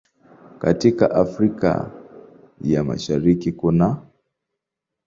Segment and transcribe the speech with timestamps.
[0.59, 1.91] Katika Afrika
[2.61, 4.07] ya Mashariki kunaː